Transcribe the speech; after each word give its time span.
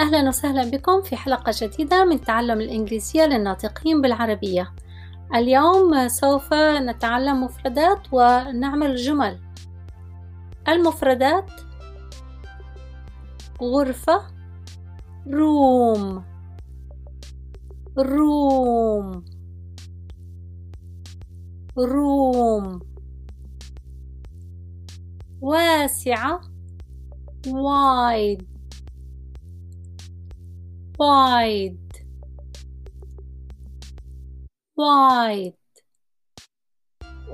أهلا 0.00 0.28
وسهلا 0.28 0.70
بكم 0.70 1.02
في 1.02 1.16
حلقة 1.16 1.52
جديدة 1.56 2.04
من 2.04 2.20
تعلم 2.20 2.60
الإنجليزية 2.60 3.26
للناطقين 3.26 4.00
بالعربية. 4.00 4.74
اليوم 5.34 6.08
سوف 6.08 6.54
نتعلم 6.54 7.44
مفردات 7.44 8.06
ونعمل 8.12 8.96
جمل. 8.96 9.38
المفردات 10.68 11.50
غرفة 13.62 14.22
room 15.32 16.24
room 17.98 19.24
room. 21.78 22.80
واسعة 25.40 26.40
wide 27.46 28.59
wide 30.99 32.05
wide 34.77 35.53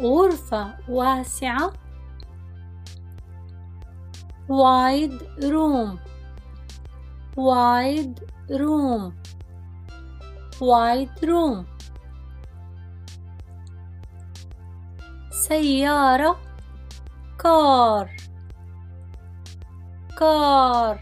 غرفة 0.02 0.78
واسعة 0.90 1.74
wide 4.50 5.22
room 5.44 6.00
wide 7.38 8.20
room 8.50 9.14
wide 10.62 11.24
room 11.24 11.66
سيارة 15.32 16.38
car 17.38 18.08
car 20.16 21.00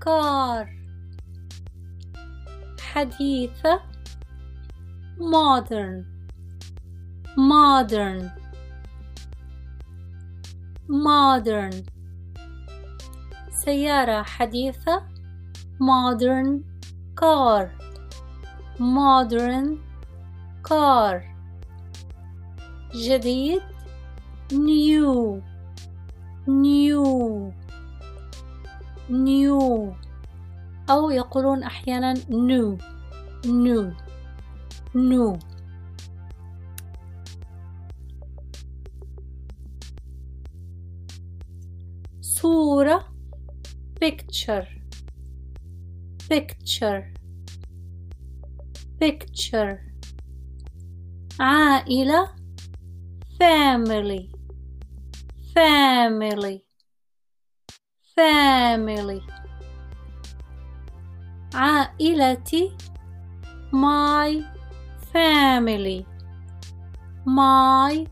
Car 0.00 0.66
حديثة 2.80 3.80
modern 5.18 6.04
modern 7.36 8.30
modern 10.88 11.84
سيارة 13.50 14.22
حديثة 14.22 15.02
modern 15.80 16.64
car 17.14 17.70
modern 18.78 19.78
car 20.62 21.22
جديد 22.94 23.62
new 24.52 25.42
new 26.46 27.52
new 29.10 29.92
أو 30.90 31.10
يقولون 31.10 31.62
أحيانا 31.62 32.14
new 32.14 32.78
new 33.46 33.92
new 34.94 35.38
صورة 42.20 43.04
picture 44.04 44.66
picture 46.28 47.02
picture 49.00 49.78
عائلة 51.40 52.28
family 53.38 54.30
family 55.54 56.69
family 58.19 59.21
عائلتي 61.53 62.71
my 63.71 64.31
family 65.13 66.05
my 67.25 68.07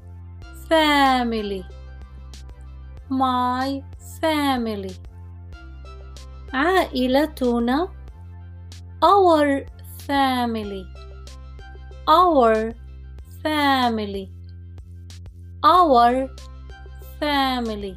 family 0.70 1.64
my 3.10 3.70
family 4.22 4.96
عائلتنا 6.54 7.88
our 9.04 9.48
family 10.08 10.84
our 12.08 12.56
family 13.44 14.26
our 15.64 16.14
family 17.20 17.94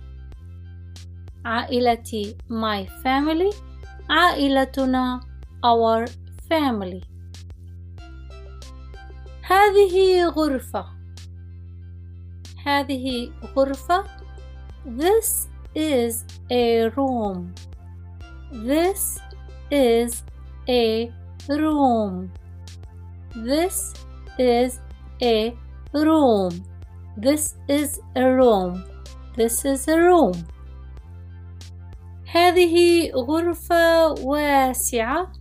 عائلتي 1.44 2.36
my 2.50 2.86
family 3.04 3.54
عائلتنا 4.10 5.20
our 5.64 6.06
family 6.50 7.04
هذه 9.42 10.26
غرفة 10.28 10.84
هذه 12.66 13.30
غرفة 13.56 14.04
This 14.86 15.48
is 15.74 16.24
a 16.50 16.88
room 16.96 17.54
This 18.52 19.20
is 19.70 20.22
a 20.68 21.12
room 21.48 22.32
This 23.34 23.94
is 24.38 24.80
a 25.22 25.56
room 25.92 26.64
This 27.16 27.54
is 27.68 28.00
a 28.16 28.24
room 28.24 28.84
This 29.36 29.64
is 29.64 29.88
a 29.88 29.98
room 29.98 30.34
هذه 32.31 33.11
غرفة 33.11 34.11
واسعة 34.11 35.31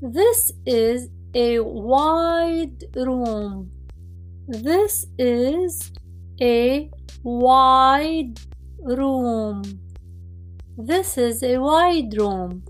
This 0.00 0.52
is 0.66 1.08
a 1.34 1.58
wide 1.60 2.84
room 2.94 3.70
This 4.48 5.06
is 5.18 5.92
a 6.40 6.88
wide 7.24 8.38
room 8.78 9.62
This 10.78 11.18
is 11.18 11.42
a 11.42 11.58
wide 11.58 12.14
room 12.16 12.62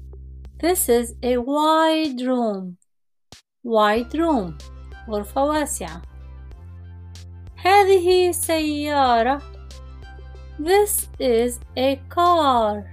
This 0.58 0.88
is 0.88 1.14
a 1.22 1.36
wide 1.36 2.20
room 2.22 2.76
wide 3.62 4.14
room 4.14 4.58
غرفة 5.08 5.44
واسعة 5.44 6.02
هذه 7.56 8.32
سيارة 8.32 9.51
This 10.59 11.07
is 11.19 11.59
a 11.75 11.97
car 12.09 12.83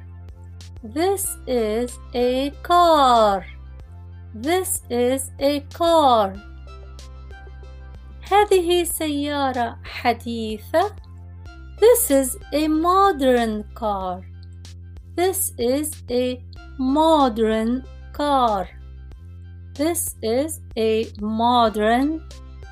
This 0.82 1.36
is 1.46 1.98
a 2.14 2.50
car 2.62 3.46
This 4.34 4.82
is 4.90 5.30
a 5.38 5.60
car 5.72 6.34
هذه 8.30 8.84
سيارة 8.84 9.78
حديثة 9.84 10.96
This 11.80 12.10
is 12.10 12.36
a 12.52 12.68
modern 12.68 13.64
car 13.74 14.20
This 15.16 15.54
is 15.58 15.90
a 16.10 16.42
modern 16.78 17.84
car 18.12 18.68
This 19.74 20.16
is 20.22 20.60
a 20.76 21.06
modern 21.20 22.20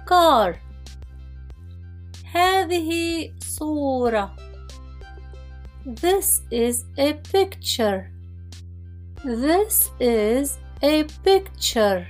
car 0.06 0.56
هذه 2.34 3.31
صورة 3.41 4.46
This 5.84 6.43
is 6.50 6.84
a 6.99 7.15
picture 7.15 8.11
This 9.25 9.91
is 10.00 10.59
a 10.83 11.05
picture 11.25 12.06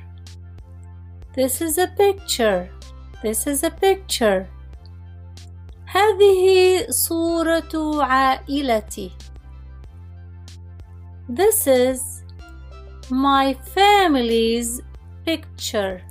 This 1.34 1.60
is 1.60 1.78
a 1.78 1.88
picture 1.88 2.70
This 3.22 3.46
is 3.46 3.62
a 3.64 3.70
picture 3.70 4.46
هذه 5.87 6.87
صورة 6.90 8.02
عائلتي 8.02 9.10
This 11.28 11.66
is 11.66 12.22
my 13.10 13.54
family's 13.75 14.81
picture. 15.25 16.02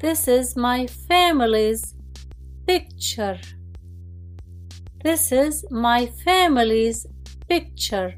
This 0.00 0.28
is 0.28 0.56
my 0.56 0.86
family's 0.86 1.94
picture. 2.66 3.38
This 5.03 5.31
is 5.31 5.65
my 5.71 6.05
family's 6.05 7.07
picture. 7.47 8.13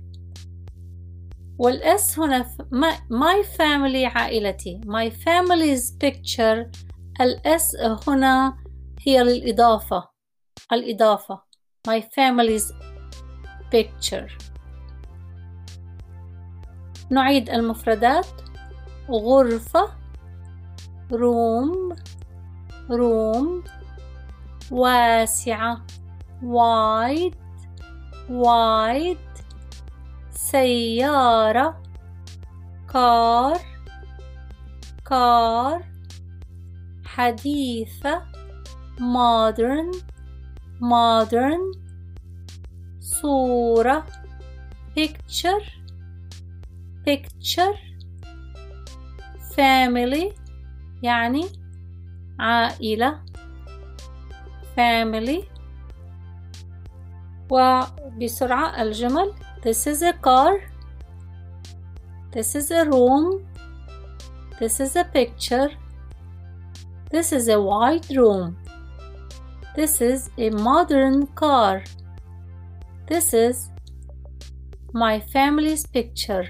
وال 1.59 1.99
s 1.99 2.19
هنا 2.19 2.45
my 3.09 3.43
family 3.57 4.15
عائلتي. 4.15 4.81
My 4.85 5.09
family's 5.09 5.91
picture. 6.03 6.71
ال 7.21 7.48
s 7.48 7.75
هنا 8.07 8.57
هي 9.01 9.23
للإضافة. 9.23 10.09
الإضافة. 10.73 11.41
My 11.87 12.01
family's 12.01 12.73
picture. 13.75 14.31
نعيد 17.09 17.49
المفردات. 17.49 18.27
غرفة. 19.09 19.89
روم. 21.11 21.95
روم. 22.91 23.63
واسعة. 24.71 25.85
Wide 26.43 27.35
wide 28.29 29.17
سيارة 30.31 31.83
كار 32.93 33.59
كار 35.05 35.83
حديثة 37.05 38.21
modern 38.99 39.91
modern 40.81 41.77
صورة 42.99 44.05
picture 44.95 45.63
picture 47.05 47.77
family 49.55 50.33
يعني 51.03 51.45
عائلة 52.39 53.23
family 54.75 55.52
وبسرعة 57.49 58.81
الجمل 58.81 59.33
This 59.61 59.87
is 59.87 60.01
a 60.01 60.13
car 60.13 60.61
This 62.31 62.55
is 62.55 62.71
a 62.71 62.85
room 62.85 63.45
This 64.59 64.79
is 64.79 64.95
a 64.95 65.03
picture 65.03 65.69
This 67.11 67.31
is 67.31 67.47
a 67.47 67.59
white 67.61 68.09
room 68.09 68.57
This 69.75 70.01
is 70.01 70.29
a 70.37 70.49
modern 70.49 71.27
car 71.27 71.83
This 73.07 73.33
is 73.33 73.69
my 74.93 75.19
family's 75.19 75.85
picture 75.85 76.45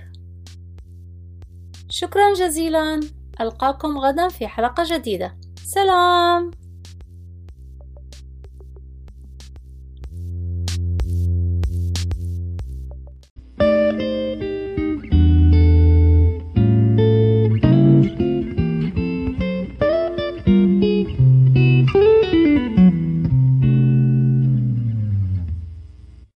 شكرا 1.90 2.34
جزيلا 2.34 3.00
ألقاكم 3.42 3.98
غدا 3.98 4.28
في 4.28 4.48
حلقة 4.48 4.84
جديدة 4.88 5.38
سلام 5.56 6.52